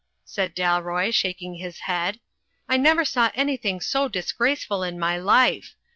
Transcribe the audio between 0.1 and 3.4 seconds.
said Dalroy, shaking his head. "I never saw